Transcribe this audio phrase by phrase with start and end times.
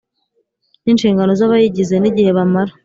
[0.83, 2.73] N inshingano z abayigize n igihe bamara